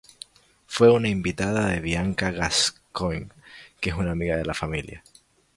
Fue 0.65 0.91
una 0.91 1.09
invitada 1.09 1.67
de 1.67 1.79
Bianca 1.79 2.31
Gascoigne, 2.31 3.29
que 3.79 3.91
es 3.91 3.95
una 3.95 4.13
amiga 4.13 4.35
de 4.35 4.45
la 4.45 4.55
familia. 4.55 5.03